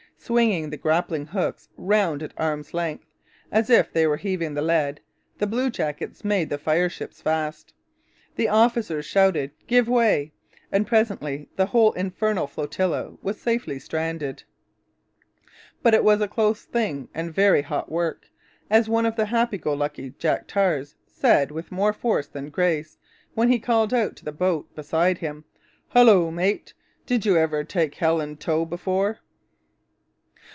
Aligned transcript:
Swinging 0.23 0.69
the 0.69 0.77
grappling 0.77 1.25
hooks 1.25 1.67
round 1.77 2.21
at 2.21 2.31
arm's 2.37 2.75
length, 2.75 3.07
as 3.51 3.71
if 3.71 3.91
they 3.91 4.05
were 4.05 4.17
heaving 4.17 4.53
the 4.53 4.61
lead, 4.61 5.01
the 5.39 5.47
bluejackets 5.47 6.23
made 6.23 6.47
the 6.51 6.59
fireships 6.59 7.23
fast, 7.23 7.73
the 8.35 8.47
officers 8.47 9.03
shouted, 9.03 9.49
'Give 9.65 9.89
way!' 9.89 10.31
and 10.71 10.85
presently 10.85 11.49
the 11.55 11.65
whole 11.65 11.91
infernal 11.93 12.45
flotilla 12.45 13.17
was 13.23 13.41
safely 13.41 13.79
stranded. 13.79 14.43
But 15.81 15.95
it 15.95 16.03
was 16.03 16.21
a 16.21 16.27
close 16.27 16.65
thing 16.65 17.09
and 17.15 17.33
very 17.33 17.63
hot 17.63 17.91
work, 17.91 18.27
as 18.69 18.87
one 18.87 19.07
of 19.07 19.15
the 19.15 19.25
happy 19.25 19.57
go 19.57 19.73
lucky 19.73 20.11
Jack 20.19 20.45
tars 20.47 20.93
said 21.07 21.49
with 21.49 21.71
more 21.71 21.93
force 21.93 22.27
than 22.27 22.51
grace, 22.51 22.99
when 23.33 23.49
he 23.51 23.57
called 23.57 23.91
out 23.91 24.15
to 24.17 24.25
the 24.25 24.31
boat 24.31 24.75
beside 24.75 25.17
him: 25.17 25.45
'Hullo, 25.95 26.29
mate! 26.29 26.75
Did 27.07 27.25
you 27.25 27.37
ever 27.37 27.63
take 27.63 27.95
hell 27.95 28.21
in 28.21 28.37
tow 28.37 28.65
before?' 28.65 29.17